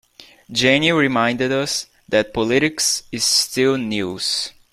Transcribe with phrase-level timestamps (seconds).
[0.51, 4.51] Jenny reminded us that politics is still news.